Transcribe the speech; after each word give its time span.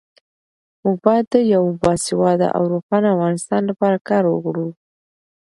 موږ 0.83 0.97
باید 1.05 1.25
د 1.33 1.35
یو 1.53 1.63
باسواده 1.81 2.47
او 2.55 2.63
روښانه 2.73 3.07
افغانستان 3.15 3.61
لپاره 3.71 3.97
کار 4.09 4.23
وکړو. 4.29 4.67